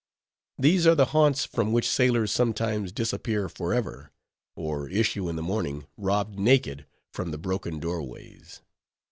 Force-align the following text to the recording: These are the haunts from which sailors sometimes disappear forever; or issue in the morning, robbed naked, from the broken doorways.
These 0.57 0.87
are 0.87 0.95
the 0.95 1.05
haunts 1.13 1.45
from 1.45 1.71
which 1.73 1.87
sailors 1.87 2.31
sometimes 2.31 2.91
disappear 2.91 3.47
forever; 3.47 4.09
or 4.55 4.89
issue 4.89 5.29
in 5.29 5.35
the 5.35 5.43
morning, 5.43 5.85
robbed 5.95 6.39
naked, 6.39 6.87
from 7.13 7.29
the 7.29 7.37
broken 7.37 7.77
doorways. 7.79 8.63